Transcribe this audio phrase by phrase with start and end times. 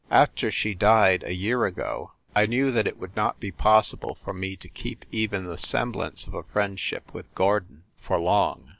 [0.09, 4.33] After she died, a year ago, I knew that it would not be possible for
[4.33, 8.67] me to keep even the semblance of a friendship with Gordon for long.